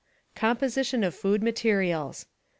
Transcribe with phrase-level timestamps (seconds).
[0.33, 2.25] 32 COMPOSITION OF FOOD MATERIALS.